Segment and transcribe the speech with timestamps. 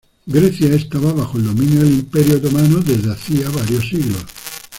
[0.25, 4.25] Grecia estaba bajo el dominio del Imperio otomano desde hace varios siglos.